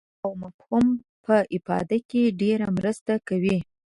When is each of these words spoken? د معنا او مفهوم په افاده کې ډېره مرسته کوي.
د 0.03 0.03
معنا 0.07 0.15
او 0.25 0.31
مفهوم 0.43 0.85
په 1.25 1.35
افاده 1.57 1.97
کې 2.09 2.35
ډېره 2.41 2.67
مرسته 2.77 3.13
کوي. 3.27 3.57